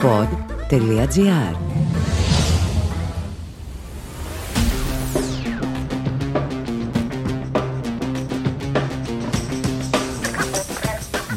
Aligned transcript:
golpod.gr 0.00 1.54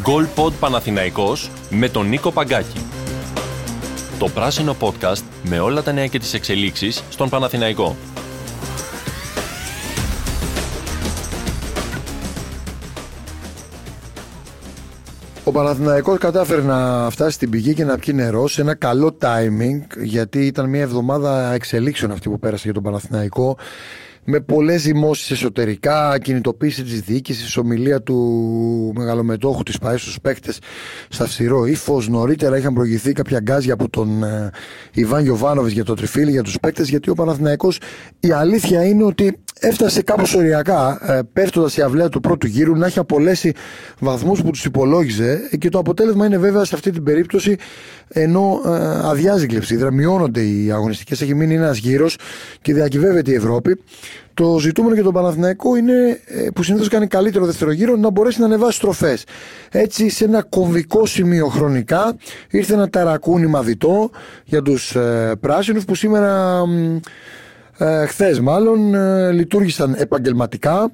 Goal 0.05 0.51
Παναθηναϊκός 0.59 1.49
με 1.69 1.89
τον 1.89 2.07
Νίκο 2.07 2.31
Παγκάκη. 2.31 2.79
Το 4.19 4.29
πράσινο 4.29 4.75
podcast 4.79 5.23
με 5.43 5.59
όλα 5.59 5.83
τα 5.83 5.91
νέα 5.91 6.07
και 6.07 6.19
τις 6.19 6.33
εξελίξεις 6.33 7.03
στον 7.09 7.29
Παναθηναϊκό. 7.29 7.95
Ο 15.45 15.51
Παναθηναϊκός 15.51 16.17
κατάφερε 16.17 16.61
να 16.61 17.09
φτάσει 17.09 17.31
στην 17.31 17.49
πηγή 17.49 17.73
και 17.73 17.83
να 17.83 17.97
πιει 17.97 18.13
νερό 18.17 18.47
σε 18.47 18.61
ένα 18.61 18.75
καλό 18.75 19.17
timing 19.21 20.03
γιατί 20.03 20.45
ήταν 20.45 20.69
μια 20.69 20.81
εβδομάδα 20.81 21.53
εξελίξεων 21.53 22.11
αυτή 22.11 22.29
που 22.29 22.39
πέρασε 22.39 22.61
για 22.63 22.73
τον 22.73 22.83
Παναθηναϊκό 22.83 23.57
με 24.25 24.39
πολλές 24.39 24.81
ζυμώσεις 24.81 25.31
εσωτερικά, 25.31 26.17
κινητοποίηση 26.19 26.83
της 26.83 27.01
διοίκησης, 27.01 27.57
ομιλία 27.57 28.01
του 28.01 28.17
μεγαλομετόχου 28.95 29.63
της 29.63 29.77
ΠαΕ 29.77 29.97
στους 29.97 30.19
παίκτες 30.21 30.59
στα 31.09 31.25
φσιρό 31.25 31.65
ύφος. 31.65 32.07
Νωρίτερα 32.07 32.57
είχαν 32.57 32.73
προηγηθεί 32.73 33.11
κάποια 33.11 33.39
γκάζια 33.39 33.73
από 33.73 33.89
τον 33.89 34.23
ε, 34.23 34.51
Ιβάν 34.93 35.23
Γιοβάνοβης 35.23 35.73
για 35.73 35.83
το 35.83 35.93
τριφύλι, 35.93 36.31
για 36.31 36.43
τους 36.43 36.59
παίκτες, 36.59 36.89
γιατί 36.89 37.09
ο 37.09 37.13
Παναθηναϊκός 37.13 37.79
η 38.19 38.31
αλήθεια 38.31 38.85
είναι 38.85 39.03
ότι 39.03 39.37
έφτασε 39.63 40.01
κάπως 40.01 40.33
οριακά, 40.35 40.99
ε, 41.01 41.19
πέφτοντας 41.33 41.77
η 41.77 41.81
αυλαία 41.81 42.09
του 42.09 42.19
πρώτου 42.19 42.47
γύρου, 42.47 42.75
να 42.75 42.85
έχει 42.85 42.99
απολέσει 42.99 43.53
βαθμούς 43.99 44.41
που 44.41 44.51
τους 44.51 44.65
υπολόγιζε 44.65 45.49
και 45.59 45.69
το 45.69 45.79
αποτέλεσμα 45.79 46.25
είναι 46.25 46.37
βέβαια 46.37 46.63
σε 46.63 46.75
αυτή 46.75 46.91
την 46.91 47.03
περίπτωση 47.03 47.57
ενώ 48.07 48.61
ε, 48.65 48.69
αδειάζει 49.03 49.43
η 49.43 49.47
κλεψίδρα, 49.47 49.91
μειώνονται 49.91 50.41
οι 50.41 50.71
αγωνιστικές, 50.71 51.21
έχει 51.21 51.35
μείνει 51.35 51.55
ένας 51.55 51.77
γύρος 51.77 52.17
και 52.61 52.73
διακυβεύεται 52.73 53.31
η 53.31 53.33
Ευρώπη. 53.33 53.79
Το 54.33 54.59
ζητούμενο 54.59 54.93
για 54.93 55.03
τον 55.03 55.13
Παναθηναϊκό 55.13 55.75
είναι, 55.75 56.19
ε, 56.25 56.47
που 56.55 56.63
συνήθως 56.63 56.87
κάνει 56.87 57.07
καλύτερο 57.07 57.45
δεύτερο 57.45 57.71
γύρο, 57.71 57.95
να 57.95 58.09
μπορέσει 58.09 58.39
να 58.39 58.45
ανεβάσει 58.45 58.77
στροφές. 58.77 59.23
Έτσι, 59.71 60.09
σε 60.09 60.25
ένα 60.25 60.43
κομβικό 60.49 61.05
σημείο 61.05 61.47
χρονικά, 61.47 62.15
ήρθε 62.49 62.73
ένα 62.73 62.89
ταρακούνι 62.89 63.47
μαδιτό 63.47 64.09
για 64.45 64.61
τους 64.61 64.95
ε, 64.95 65.35
πράσινους 65.39 65.85
που 65.85 65.95
σήμερα, 65.95 66.61
ε, 67.85 68.05
χθες 68.05 68.39
μάλλον, 68.39 68.93
ε, 68.93 69.31
λειτουργήσαν 69.31 69.95
επαγγελματικά. 69.97 70.91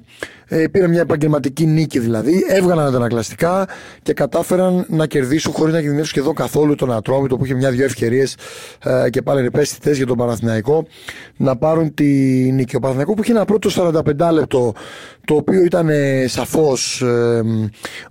Ε, 0.52 0.66
πήραν 0.68 0.90
μια 0.90 1.00
επαγγελματική 1.00 1.66
νίκη 1.66 1.98
δηλαδή, 1.98 2.44
έβγαλαν 2.48 2.86
αντανακλαστικά 2.86 3.68
και 4.02 4.12
κατάφεραν 4.12 4.84
να 4.88 5.06
κερδίσουν 5.06 5.52
χωρίς 5.52 5.72
να 5.72 5.80
κινδυνεύσουν 5.80 6.14
σχεδόν 6.14 6.34
καθόλου 6.34 6.74
τον 6.74 6.92
Ατρόμητο 6.92 7.36
που 7.36 7.44
είχε 7.44 7.54
μια-δυο 7.54 7.84
ευκαιρίες 7.84 8.36
ε, 8.84 9.10
και 9.10 9.22
πάλι 9.22 9.46
επέστητες 9.46 9.96
για 9.96 10.06
τον 10.06 10.16
Παναθηναϊκό 10.16 10.86
να 11.36 11.56
πάρουν 11.56 11.94
τη 11.94 12.04
νίκη. 12.52 12.76
Ο 12.76 12.78
Παναθηναϊκός 12.78 13.14
που 13.14 13.22
είχε 13.22 13.32
ένα 13.32 13.44
πρώτο 13.44 13.70
45 13.74 14.32
λεπτό 14.32 14.72
το 15.24 15.34
οποίο 15.34 15.64
ήταν 15.64 15.88
ε, 15.88 16.26
σαφώς 16.28 17.02
ε, 17.02 17.42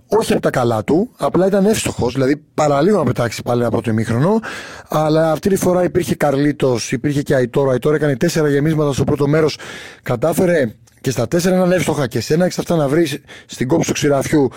όχι 0.06 0.32
από 0.32 0.42
τα 0.42 0.50
καλά 0.50 0.84
του, 0.84 1.10
απλά 1.16 1.46
ήταν 1.46 1.66
εύστοχος, 1.66 2.12
δηλαδή 2.12 2.42
παραλίγο 2.54 2.98
να 2.98 3.04
πετάξει 3.04 3.42
πάλι 3.42 3.60
ένα 3.60 3.70
πρώτο 3.70 3.90
ημίχρονο. 3.90 4.40
Αλλά 4.88 5.32
αυτή 5.32 5.48
τη 5.48 5.56
φορά 5.56 5.84
υπήρχε 5.84 6.14
Καρλίτος, 6.14 6.92
υπήρχε 6.92 7.22
και 7.22 7.34
Αϊτόρο. 7.34 7.68
Ο 7.68 7.70
Αϊτόρο 7.70 7.94
έκανε 7.94 8.16
τέσσερα 8.16 8.48
γεμίσματα 8.48 8.92
στο 8.92 9.04
πρώτο 9.04 9.28
μέρος, 9.28 9.58
κατάφερε 10.02 10.74
και 11.00 11.10
στα 11.10 11.28
τέσσερα 11.28 11.54
έναν 11.54 11.72
εύστοχα 11.72 12.06
και 12.06 12.20
σε 12.20 12.34
ένα 12.34 12.44
εξ 12.44 12.58
αυτά 12.58 12.76
να 12.76 12.88
βρεις 12.88 13.18
στην 13.46 13.68
κόψη 13.68 13.86
του 13.86 13.92
ξηραφιού 13.92 14.50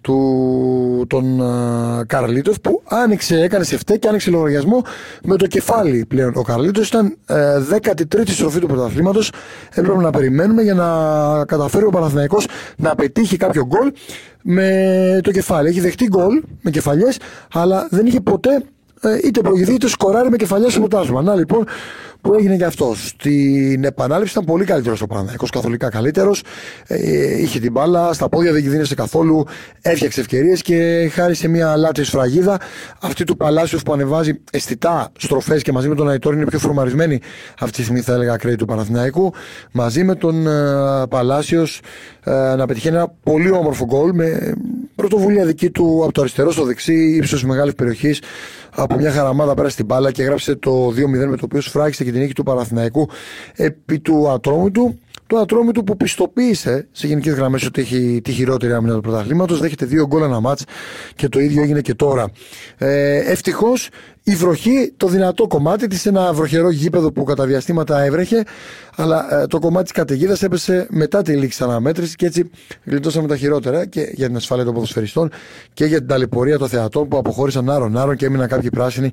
του, 0.00 1.06
τον 1.08 1.40
uh, 1.40 2.06
Καρλίτοφ 2.06 2.60
που 2.60 2.82
άνοιξε, 2.84 3.40
έκανε 3.40 3.64
σε 3.64 3.76
φταί 3.76 3.98
και 3.98 4.08
άνοιξε 4.08 4.30
λογαριασμό 4.30 4.82
με 5.24 5.36
το 5.36 5.46
κεφάλι 5.46 6.04
πλέον. 6.08 6.32
Ο 6.36 6.42
Καρλίτοφ 6.42 6.88
ήταν 6.88 7.16
uh, 7.26 7.76
13η 7.76 8.28
στροφή 8.28 8.58
του 8.58 8.66
πρωταθλήματος. 8.66 9.32
Έπρεπε 9.70 9.98
να 9.98 10.10
περιμένουμε 10.10 10.62
για 10.62 10.74
να 10.74 11.44
καταφέρει 11.44 11.84
ο 11.84 11.90
Παναθηναϊκός 11.90 12.46
να 12.76 12.94
πετύχει 12.94 13.36
κάποιο 13.36 13.66
γκολ 13.66 13.92
με 14.42 15.20
το 15.22 15.30
κεφάλι. 15.30 15.68
Έχει 15.68 15.80
δεχτεί 15.80 16.06
γκολ 16.06 16.42
με 16.60 16.70
κεφαλιές, 16.70 17.18
αλλά 17.52 17.86
δεν 17.90 18.06
είχε 18.06 18.20
ποτέ 18.20 18.54
ε, 18.54 18.62
είτε 19.24 19.40
προηγηθεί 19.40 19.74
είτε 19.74 19.88
σκοράρει 19.88 20.30
με 20.30 20.36
κεφαλιά 20.36 20.70
στο 20.70 20.80
ποτάσμα. 20.80 21.22
Να 21.22 21.34
λοιπόν 21.34 21.66
που 22.20 22.34
έγινε 22.34 22.56
και 22.56 22.64
αυτό. 22.64 22.94
Στην 22.94 23.84
επανάληψη 23.84 24.32
ήταν 24.32 24.44
πολύ 24.44 24.64
καλύτερος 24.64 25.00
ο 25.00 25.06
Παναθυναϊκό, 25.06 25.46
καθολικά 25.52 25.88
καλύτερος. 25.88 26.42
Ε, 26.86 27.40
είχε 27.40 27.58
την 27.58 27.72
μπάλα, 27.72 28.12
στα 28.12 28.28
πόδια 28.28 28.52
δεν 28.52 28.62
κινδύνευσε 28.62 28.94
καθόλου, 28.94 29.44
έφτιαξε 29.82 30.20
ευκαιρίες 30.20 30.62
και 30.62 31.10
χάρη 31.12 31.34
σε 31.34 31.48
μια 31.48 31.76
λάτρης 31.76 32.06
σφραγίδα, 32.06 32.60
αυτή 33.00 33.24
του 33.24 33.36
Παλάσιος 33.36 33.82
που 33.82 33.92
ανεβάζει 33.92 34.40
αισθητά 34.52 35.12
στροφές 35.18 35.62
και 35.62 35.72
μαζί 35.72 35.88
με 35.88 35.94
τον 35.94 36.08
Αϊτόρ 36.08 36.34
είναι 36.34 36.44
πιο 36.44 36.58
φορμαρισμένη 36.58 37.20
αυτή 37.60 37.76
τη 37.76 37.82
στιγμή, 37.82 38.00
θα 38.00 38.12
έλεγα, 38.12 38.36
κρέτη 38.36 38.56
του 38.56 38.64
Παναθηναϊκού. 38.64 39.32
Μαζί 39.72 40.04
με 40.04 40.14
τον 40.14 40.46
ε, 40.46 41.06
Παλάσιος 41.08 41.80
ε, 42.24 42.54
να 42.56 42.66
πετυχαίνει 42.66 42.96
ένα 42.96 43.12
πολύ 43.22 43.50
όμορφο 43.50 43.84
γκολ 43.84 44.10
με 44.14 44.54
πρωτοβουλία 45.00 45.44
δική 45.44 45.70
του 45.70 46.00
από 46.02 46.12
το 46.12 46.20
αριστερό 46.20 46.50
στο 46.52 46.64
δεξί, 46.64 47.16
ύψος 47.16 47.44
μεγάλης 47.44 47.74
περιοχής. 47.74 48.22
Από 48.74 48.96
μια 48.96 49.10
χαραμάδα 49.10 49.54
πέρασε 49.54 49.76
την 49.76 49.84
μπάλα 49.84 50.10
και 50.12 50.22
έγραψε 50.22 50.54
το 50.54 50.88
2-0 50.88 51.28
με 51.28 51.36
το 51.36 51.44
οποίο 51.44 51.60
σφράγισε 51.60 52.04
και 52.04 52.10
την 52.10 52.20
νίκη 52.20 52.32
του 52.32 52.42
Παναθηναϊκού 52.42 53.08
επί 53.56 53.98
του 53.98 54.28
Ατρόμητου. 54.28 54.98
Το 55.26 55.36
Ατρόμητου 55.36 55.84
που 55.84 55.96
πιστοποίησε 55.96 56.88
σε 56.92 57.06
γενικές 57.06 57.34
γραμμές 57.34 57.66
ότι 57.66 57.80
έχει 57.80 58.20
τη 58.24 58.32
χειρότερη 58.32 58.72
άμυνα 58.72 58.94
του 58.94 59.00
πρωταθλήματος. 59.00 59.60
Δέχεται 59.60 59.86
δύο 59.86 60.06
γκολ 60.06 60.22
ένα 60.22 60.40
μάτς 60.40 60.64
και 61.14 61.28
το 61.28 61.40
ίδιο 61.40 61.62
έγινε 61.62 61.80
και 61.80 61.94
τώρα. 61.94 62.30
Ε, 62.78 63.16
Ευτυχώς 63.30 63.88
η 64.30 64.34
βροχή, 64.34 64.92
το 64.96 65.06
δυνατό 65.06 65.46
κομμάτι 65.46 65.86
της, 65.86 66.06
ένα 66.06 66.32
βροχερό 66.32 66.70
γήπεδο 66.70 67.12
που 67.12 67.24
κατά 67.24 67.46
διαστήματα 67.46 68.02
έβρεχε, 68.02 68.42
αλλά 68.96 69.40
ε, 69.42 69.46
το 69.46 69.58
κομμάτι 69.58 69.82
της 69.82 69.92
καταιγίδας 69.92 70.42
έπεσε 70.42 70.86
μετά 70.90 71.22
τη 71.22 71.36
λήξη 71.36 71.62
αναμέτρησης 71.62 72.16
και 72.16 72.26
έτσι 72.26 72.50
γλιτώσαμε 72.84 73.28
τα 73.28 73.36
χειρότερα 73.36 73.86
και 73.86 74.10
για 74.14 74.26
την 74.26 74.36
ασφάλεια 74.36 74.64
των 74.64 74.74
ποδοσφαιριστών 74.74 75.30
και 75.72 75.84
για 75.84 75.98
την 75.98 76.06
ταλαιπωρία 76.06 76.58
των 76.58 76.68
θεατών 76.68 77.08
που 77.08 77.16
αποχώρησαν 77.16 77.70
άρον-άρον 77.70 78.16
και 78.16 78.26
έμειναν 78.26 78.48
κάποιοι 78.48 78.70
πράσινοι 78.70 79.10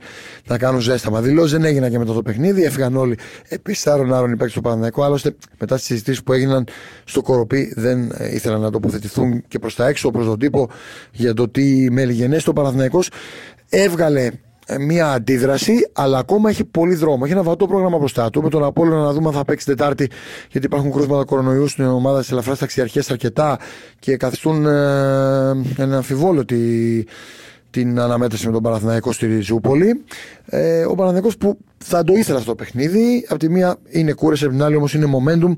να 0.48 0.58
κάνουν 0.58 0.80
ζέσταμα. 0.80 1.22
Δηλώσει 1.22 1.52
δεν 1.52 1.64
έγιναν 1.64 1.92
και 1.92 1.98
μετά 1.98 2.14
το 2.14 2.22
παιχνίδι, 2.22 2.64
έφυγαν 2.64 2.96
όλοι 2.96 3.18
επίσης 3.48 3.88
άρον-άρον 3.88 4.32
υπέρ 4.32 4.52
του 4.52 4.62
Παναναναϊκού. 4.62 5.04
Άλλωστε, 5.04 5.36
μετά 5.60 5.76
τις 5.76 5.86
συζητήσεις 5.86 6.24
που 6.24 6.34
έγιναν 6.34 6.68
στο 7.04 7.22
Κοροπή, 7.22 7.74
δεν 7.76 8.12
ε, 8.18 8.34
ήθελαν 8.34 8.62
να 8.62 8.72
τοποθετηθούν 8.72 9.44
και 9.48 9.60
προς 9.60 9.76
τα 9.76 9.88
έξω, 9.88 10.12
προς 10.12 10.26
τον 10.26 10.40
τύπο 10.40 10.70
για 11.12 11.34
το 11.34 11.50
τι 11.50 11.92
μελιγενέ 11.92 12.38
το 12.38 12.54
Παναθηναϊκός 12.54 13.10
έβγαλε 13.70 14.22
ε, 14.26 14.32
μια 14.80 15.12
αντίδραση, 15.12 15.90
αλλά 15.94 16.18
ακόμα 16.18 16.50
έχει 16.50 16.64
πολύ 16.64 16.96
δρόμο. 16.96 17.22
Έχει 17.24 17.34
ένα 17.34 17.44
βατό 17.44 17.68
πρόγραμμα 17.68 17.98
μπροστά 17.98 18.30
του. 18.30 18.42
Με 18.42 18.50
τον 18.50 18.64
Απόλυτο 18.64 18.96
να 18.96 19.14
δούμε 19.14 19.28
αν 19.28 19.34
θα 19.34 19.46
παίξει 19.46 19.66
Τετάρτη, 19.66 20.10
γιατί 20.52 20.66
υπάρχουν 20.66 20.92
κρούσματα 20.92 21.26
κορονοϊού 21.26 21.68
στην 21.68 21.86
ομάδα 21.86 22.20
της 22.20 22.32
ελαφράς 22.32 22.60
ταξιαρχία 22.60 23.04
αρκετά 23.10 23.60
και 24.00 24.18
καθιστούν 24.18 24.66
ε, 24.66 24.70
ένα 25.78 25.96
αμφιβόλο 25.96 26.46
την 27.70 28.00
αναμέτρηση 28.00 28.46
με 28.46 28.52
τον 28.52 28.62
Παναθηναϊκό 28.62 29.12
στη 29.12 29.26
Ριζούπολη. 29.26 30.04
Ε, 30.46 30.86
ο 30.86 30.96
Παναθηναϊκός 30.96 31.38
που 31.38 31.58
θα 31.78 32.04
το 32.04 32.14
ήθελε 32.14 32.38
αυτό 32.38 32.50
το 32.50 32.56
παιχνίδι. 32.56 33.26
Από 33.30 33.40
τη 33.40 33.50
μία 33.50 33.78
είναι 33.90 34.14
κούρεση, 34.14 34.44
από 34.44 34.54
την 34.54 34.64
άλλη 34.64 34.76
όμως 34.76 34.94
είναι 34.94 35.06
momentum, 35.06 35.52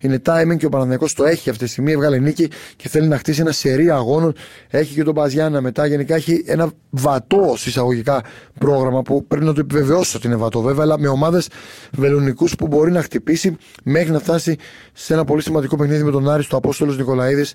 είναι 0.00 0.22
timing 0.26 0.56
και 0.56 0.66
ο 0.66 0.68
Παναθηναϊκός 0.68 1.14
το 1.14 1.24
έχει 1.24 1.50
αυτή 1.50 1.64
τη 1.64 1.70
στιγμή. 1.70 1.92
Έβγαλε 1.92 2.18
νίκη 2.18 2.50
και 2.76 2.88
θέλει 2.88 3.08
να 3.08 3.18
χτίσει 3.18 3.40
ένα 3.40 3.52
σερί 3.52 3.90
αγώνων. 3.90 4.34
Έχει 4.70 4.94
και 4.94 5.02
τον 5.02 5.14
Παζιάννα 5.14 5.60
μετά. 5.60 5.86
Γενικά 5.86 6.14
έχει 6.14 6.44
ένα 6.46 6.70
βατό 6.90 7.56
εισαγωγικά 7.66 8.22
πρόγραμμα 8.58 9.02
που 9.02 9.26
πρέπει 9.26 9.44
να 9.44 9.52
το 9.52 9.60
επιβεβαιώσει 9.60 10.16
ότι 10.16 10.26
είναι 10.26 10.36
βατό 10.36 10.60
βέβαια, 10.60 10.84
αλλά 10.84 10.98
με 10.98 11.08
ομάδες 11.08 11.48
βελονικούς 11.92 12.56
που 12.56 12.66
μπορεί 12.66 12.92
να 12.92 13.02
χτυπήσει 13.02 13.56
μέχρι 13.82 14.10
να 14.12 14.18
φτάσει 14.18 14.56
σε 14.92 15.12
ένα 15.12 15.24
πολύ 15.24 15.42
σημαντικό 15.42 15.76
παιχνίδι 15.76 16.02
με 16.02 16.10
τον 16.10 16.30
Άρη 16.30 16.42
στο 16.42 16.56
Απόστολος 16.56 16.96
Νικολαίδης 16.96 17.54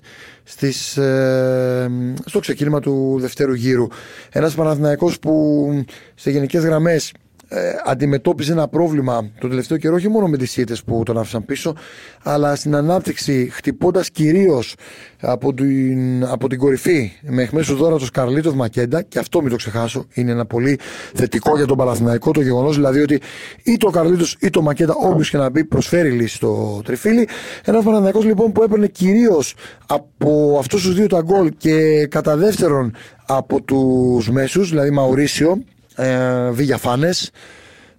ε, 0.96 1.90
στο 2.24 2.38
ξεκίνημα 2.38 2.80
του 2.80 3.16
δευτέρου 3.20 3.52
γύρου. 3.52 3.86
Ένας 4.30 4.54
Παναθηναϊκός 4.54 5.18
που 5.18 5.66
σε 6.14 6.30
γενικές 6.30 6.64
γραμμές 6.64 7.12
ε, 7.54 7.74
αντιμετώπιζε 7.84 8.52
ένα 8.52 8.68
πρόβλημα 8.68 9.30
το 9.40 9.48
τελευταίο 9.48 9.78
καιρό 9.78 9.94
όχι 9.94 10.08
μόνο 10.08 10.26
με 10.26 10.36
τις 10.36 10.56
ήττες 10.56 10.82
που 10.82 11.02
τον 11.04 11.18
άφησαν 11.18 11.44
πίσω 11.44 11.74
αλλά 12.22 12.56
στην 12.56 12.74
ανάπτυξη 12.74 13.48
χτυπώντας 13.52 14.10
κυρίως 14.10 14.74
από 15.20 15.54
την, 15.54 16.24
από 16.24 16.48
την 16.48 16.58
κορυφή 16.58 17.12
με 17.22 17.42
εχμέσους 17.42 17.76
δώρα 17.76 17.96
του 17.96 18.04
Σκαρλίτοφ 18.04 18.54
Μακέντα 18.54 19.02
και 19.02 19.18
αυτό 19.18 19.40
μην 19.40 19.50
το 19.50 19.56
ξεχάσω 19.56 20.06
είναι 20.12 20.30
ένα 20.30 20.46
πολύ 20.46 20.78
θετικό 21.14 21.56
για 21.56 21.66
τον 21.66 21.76
Παλαθηναϊκό 21.76 22.30
το 22.30 22.40
γεγονός 22.40 22.74
δηλαδή 22.74 23.00
ότι 23.00 23.20
ή 23.62 23.76
το 23.76 23.90
Καρλίτος 23.90 24.36
ή 24.40 24.50
το 24.50 24.62
Μακέντα 24.62 24.94
όποιος 24.94 25.30
και 25.30 25.36
να 25.36 25.50
μπει 25.50 25.64
προσφέρει 25.64 26.10
λύση 26.10 26.36
στο 26.36 26.80
τριφύλι. 26.84 27.28
Ένας 27.64 27.84
Παναθηναϊκός 27.84 28.24
λοιπόν 28.24 28.52
που 28.52 28.62
έπαιρνε 28.62 28.86
κυρίως 28.86 29.54
από 29.86 30.56
αυτούς 30.58 30.82
τους 30.82 30.94
δύο 30.94 31.06
τα 31.06 31.20
γκολ 31.20 31.52
και 31.56 32.06
κατά 32.06 32.36
δεύτερον 32.36 32.94
από 33.26 33.62
τους 33.62 34.30
μέσους 34.30 34.68
δηλαδή 34.68 34.90
Μαουρίσιο 34.90 35.62
ε, 35.96 36.50
Βίγια 36.50 36.78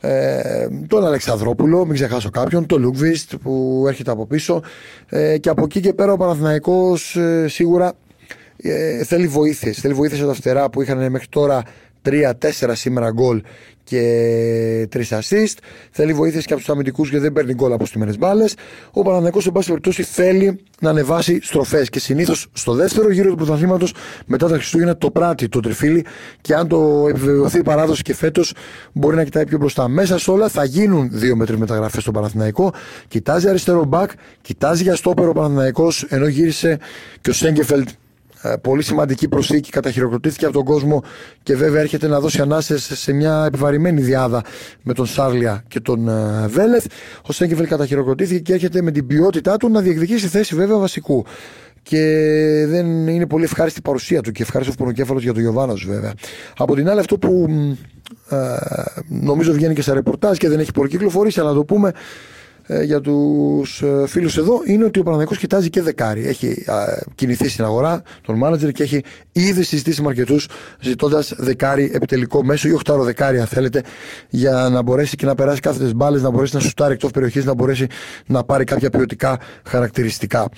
ε, 0.06 0.68
τον 0.88 1.06
Αλεξανδρόπουλο, 1.06 1.86
μην 1.86 1.94
ξεχάσω 1.94 2.30
κάποιον, 2.30 2.66
τον 2.66 2.82
Λουκβίστ 2.82 3.36
που 3.36 3.86
έρχεται 3.88 4.12
από 4.12 4.26
πίσω. 4.26 4.62
Ε, 5.10 5.38
και 5.38 5.50
από 5.50 5.64
εκεί 5.64 5.80
και 5.80 5.94
πέρα 5.94 6.12
ο 6.12 6.18
Παναθηναϊκός 6.18 7.16
ε, 7.16 7.48
σίγουρα 7.48 7.94
ε, 8.58 9.04
θέλει 9.04 9.28
βοήθειες, 9.28 9.80
θέλει 9.80 9.94
βοήθειες 9.94 10.20
από 10.20 10.30
τα 10.30 10.36
φτερά 10.36 10.70
που 10.70 10.82
είχαν 10.82 11.12
μέχρι 11.12 11.28
τώρα 11.30 11.64
3-4 12.06 12.72
σήμερα 12.74 13.12
γκολ 13.12 13.42
και 13.84 14.88
3 14.94 14.98
assist. 14.98 15.58
Θέλει 15.92 16.14
βοήθεια 16.14 16.42
και 16.42 16.54
από 16.54 16.62
τους 16.62 16.70
αμυντικούς 16.70 17.10
και 17.10 17.20
δεν 17.20 17.34
παίρνει 17.34 17.54
γκολ 17.54 17.72
από 17.72 17.86
στιμένες 17.86 18.18
μπάλες. 18.18 18.56
Ο 18.92 19.02
Παναθυνακό, 19.02 19.42
σε 19.42 19.52
πάση 19.52 19.68
περιπτώσει, 19.68 20.04
θέλει 20.04 20.60
να 20.80 20.90
ανεβάσει 20.90 21.40
στροφές 21.42 21.90
και 21.90 22.00
συνήθως 22.00 22.48
στο 22.54 22.74
δεύτερο 22.74 23.12
γύρο 23.12 23.30
του 23.30 23.36
πρωταθλήματος 23.36 23.94
μετά 24.26 24.48
τα 24.48 24.56
Χριστούγεννα 24.56 24.98
το 24.98 25.12
πράττει 25.12 25.50
το 25.50 25.60
τριφύλι 25.60 26.06
και 26.42 26.56
αν 26.56 26.68
το 26.68 27.06
επιβεβαιωθεί 27.10 27.58
η 27.60 27.64
παράδοση 27.64 28.02
και 28.02 28.14
φέτος 28.14 28.54
μπορεί 28.94 29.16
να 29.16 29.24
κοιτάει 29.24 29.46
πιο 29.46 29.58
μπροστά. 29.58 29.88
Μέσα 29.88 30.18
σε 30.18 30.32
όλα 30.32 30.50
θα 30.50 30.64
γίνουν 30.64 31.10
δύο 31.12 31.36
με 31.36 31.46
τρει 31.46 31.58
μεταγραφές 31.58 32.02
στο 32.02 32.12
Παναθηναϊκό. 32.12 32.74
Κοιτάζει 33.08 33.50
αριστερό 33.50 33.86
μπακ, 33.86 34.12
κοιτάζει 34.42 34.84
για 34.84 34.96
στόπερο 34.96 35.34
Παναθηναϊκός 35.34 36.04
ενώ 36.04 36.28
γύρισε 36.28 36.80
και 37.22 37.30
ο 37.30 37.34
Σέγκεφελτ 37.34 37.90
ε, 37.90 37.92
πολύ 38.62 38.84
σημαντική 38.84 39.28
προσθήκη, 39.28 39.72
καταχειροκροτήθηκε 39.72 40.46
από 40.46 40.54
τον 40.54 40.64
κόσμο 40.64 41.04
και 41.44 41.56
βέβαια 41.56 41.82
έρχεται 41.82 42.08
να 42.08 42.20
δώσει 42.20 42.42
ανάσες 42.42 42.92
σε 42.94 43.14
μια 43.14 43.44
επιβαρημένη 43.48 44.02
διάδα 44.02 44.44
με 44.82 44.94
τον 44.94 45.06
Σάρλια 45.06 45.64
και 45.68 45.80
τον 45.80 46.08
ε, 46.08 46.48
Βέλεθ. 46.48 46.86
Ο 47.28 47.32
Σέγκεφελ 47.32 47.68
καταχειροκροτήθηκε 47.68 48.40
και 48.40 48.54
έρχεται 48.54 48.82
με 48.82 48.92
την 48.92 49.08
ποιότητά 49.08 49.58
του 49.58 49.70
να 49.70 49.82
διεκδικήσει 49.82 50.28
θέση 50.28 50.56
βέβαια 50.56 50.78
βασικού. 50.78 51.26
Και 51.82 52.00
δεν 52.68 53.08
είναι 53.08 53.28
πολύ 53.28 53.44
ευχάριστη 53.44 53.80
η 53.80 53.82
παρουσία 53.82 54.22
του 54.22 54.32
και 54.32 54.42
ευχάριστος 54.42 54.76
πονοκέφαλος 54.76 55.24
για 55.24 55.34
τον 55.34 55.42
Γιωβάνο 55.42 55.74
βέβαια. 55.88 56.14
Από 56.58 56.76
την 56.76 56.90
άλλη, 56.90 57.00
αυτό 57.00 57.18
που 57.18 57.48
ε, 58.30 58.38
νομίζω 59.08 59.54
βγαίνει 59.54 59.74
και 59.74 59.82
στα 59.82 59.94
ρεπορτάζ 59.94 60.38
και 60.38 60.50
δεν 60.50 60.60
έχει 60.60 60.72
πολύ 60.72 60.90
κυκλοφορήσει, 60.90 61.40
αλλά 61.40 61.50
να 61.50 61.56
το 61.56 61.64
πούμε, 61.66 61.90
ε, 61.90 61.94
για 62.84 63.02
τους 63.02 63.82
ε, 63.82 64.08
φίλους 64.08 64.38
εδώ 64.38 64.62
είναι 64.66 64.84
ότι 64.84 65.00
ο 65.00 65.04
Παναγενικός 65.04 65.38
κοιτάζει 65.38 65.70
και 65.70 65.82
δεκάρι. 65.82 66.28
Έχει 66.28 66.66
κινηθεί 67.16 67.50
στην 67.50 67.64
αγορά 67.64 68.02
τον 68.22 68.38
μάνατζερ 68.38 68.72
και 68.72 68.84
έχει 68.84 69.04
ήδη 69.32 69.64
συζητήσει 69.64 70.02
με 70.02 70.08
αρκετούς 70.08 70.48
ζητώντας 70.80 71.34
δεκάρι 71.38 71.92
επιτελικό 71.94 72.44
μέσο 72.44 72.68
ή 72.68 72.72
οχτάρο 72.72 73.04
δεκάρι, 73.04 73.40
αν 73.40 73.48
θέλετε, 73.48 73.84
για 74.30 74.70
να 74.72 74.82
μπορέσει 74.82 75.16
και 75.16 75.26
να 75.26 75.36
περάσει 75.36 75.60
κάθετες 75.60 75.94
μπάλες, 75.94 76.22
να 76.22 76.30
μπορέσει 76.30 76.56
να 76.56 76.62
σουτάρει 76.62 76.94
εκτός 76.94 77.12
περιοχής, 77.12 77.46
να 77.46 77.54
μπορέσει 77.54 77.88
να 78.26 78.44
πάρει 78.44 78.64
κάποια 78.64 78.90
ποιοτικά 78.90 79.40
χαρακτηριστικά 79.64 80.50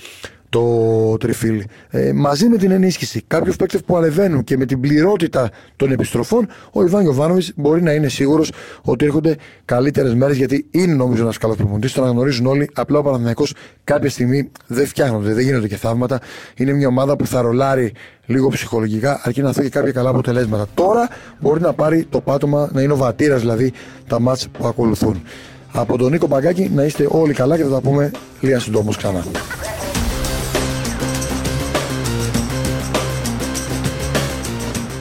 το 0.49 1.17
τριφύλι. 1.17 1.65
Ε, 1.89 2.11
μαζί 2.13 2.47
με 2.47 2.57
την 2.57 2.71
ενίσχυση 2.71 3.23
κάποιους 3.27 3.55
παίκτες 3.55 3.83
που 3.83 3.97
ανεβαίνουν 3.97 4.43
και 4.43 4.57
με 4.57 4.65
την 4.65 4.79
πληρότητα 4.79 5.49
των 5.75 5.91
επιστροφών, 5.91 6.47
ο 6.71 6.83
Ιβάν 6.83 7.01
Γιοβάνοβιτ 7.01 7.45
μπορεί 7.55 7.81
να 7.81 7.91
είναι 7.91 8.07
σίγουρος 8.07 8.51
ότι 8.81 9.05
έρχονται 9.05 9.35
καλύτερες 9.65 10.13
μέρες 10.13 10.37
γιατί 10.37 10.65
είναι 10.71 10.93
νομίζω 10.93 11.21
ένας 11.23 11.37
καλός 11.37 11.55
προπονητής. 11.55 11.93
Το 11.93 12.01
αναγνωρίζουν 12.01 12.45
όλοι. 12.45 12.69
Απλά 12.73 12.99
ο 12.99 13.01
Παναθυνιακό 13.01 13.45
κάποια 13.83 14.09
στιγμή 14.09 14.51
δεν 14.67 14.87
φτιάχνονται, 14.87 15.33
δεν 15.33 15.43
γίνονται 15.43 15.67
και 15.67 15.75
θαύματα. 15.75 16.19
Είναι 16.55 16.73
μια 16.73 16.87
ομάδα 16.87 17.15
που 17.15 17.27
θα 17.27 17.41
ρολάρει 17.41 17.93
λίγο 18.25 18.49
ψυχολογικά, 18.49 19.21
αρκεί 19.23 19.41
να 19.41 19.51
θέλει 19.51 19.69
κάποια 19.69 19.91
καλά 19.91 20.09
αποτελέσματα. 20.09 20.67
Τώρα 20.73 21.07
μπορεί 21.39 21.61
να 21.61 21.73
πάρει 21.73 22.05
το 22.09 22.21
πάτωμα, 22.21 22.69
να 22.73 22.81
είναι 22.81 22.93
ο 22.93 22.97
βατήρας 22.97 23.39
δηλαδή 23.39 23.73
τα 24.07 24.19
μάτς 24.19 24.47
που 24.49 24.67
ακολουθούν. 24.67 25.23
Από 25.71 25.97
τον 25.97 26.11
Νίκο 26.11 26.27
Μπαγκάκη 26.27 26.71
να 26.75 26.83
είστε 26.83 27.07
όλοι 27.09 27.33
καλά 27.33 27.57
και 27.57 27.63
θα 27.63 27.69
τα 27.69 27.81
πούμε 27.81 28.11
λίγα 28.39 28.59
συντόμως 28.59 28.97
ξανά. 28.97 29.25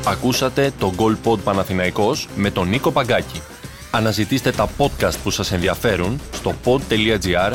Ακούσατε 0.06 0.72
το 0.78 0.92
Gold 0.96 1.16
Pod 1.30 1.38
Παναθηναϊκός 1.44 2.28
με 2.36 2.50
τον 2.50 2.68
Νίκο 2.68 2.90
Παγκάκη. 2.92 3.40
Αναζητήστε 3.90 4.50
τα 4.50 4.68
podcast 4.78 5.14
που 5.22 5.30
σας 5.30 5.52
ενδιαφέρουν 5.52 6.20
στο 6.32 6.54
pod.gr, 6.64 7.52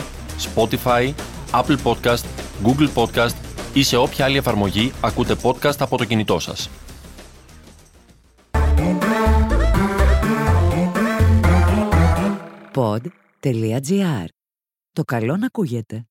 Spotify, 0.56 1.13
Apple 1.51 1.78
Podcast, 1.84 2.24
Google 2.63 2.90
Podcast 2.96 3.36
ή 3.74 3.84
σε 3.84 3.98
όποια 3.98 4.25
άλλη 4.25 4.38
εφαρμογή 4.38 4.92
ακούτε 5.01 5.36
podcast 5.44 5.75
από 5.80 5.98
το 5.98 6.06
κινητό 6.06 6.40
σας. 6.40 6.69
Pod.gr. 12.74 14.25
Το 14.92 15.04
καλό 15.04 15.38
να 15.38 15.45
ακούγεται. 15.45 16.07